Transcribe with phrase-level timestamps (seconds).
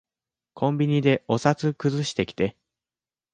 [0.55, 2.57] コンビニでお札くずしてきて。